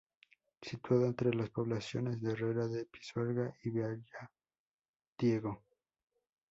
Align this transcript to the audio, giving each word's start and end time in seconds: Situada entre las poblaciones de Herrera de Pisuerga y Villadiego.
Situada 0.63 1.05
entre 1.05 1.31
las 1.31 1.51
poblaciones 1.51 2.19
de 2.23 2.31
Herrera 2.31 2.65
de 2.65 2.85
Pisuerga 2.85 3.55
y 3.63 3.69
Villadiego. 3.69 5.61